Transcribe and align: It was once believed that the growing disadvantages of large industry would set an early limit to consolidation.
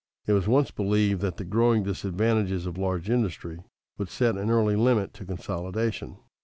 It 0.25 0.33
was 0.33 0.47
once 0.47 0.71
believed 0.71 1.21
that 1.21 1.37
the 1.37 1.45
growing 1.45 1.83
disadvantages 1.83 2.65
of 2.65 2.75
large 2.75 3.07
industry 3.07 3.59
would 3.99 4.09
set 4.09 4.35
an 4.35 4.49
early 4.49 4.75
limit 4.75 5.13
to 5.13 5.25
consolidation. 5.25 6.17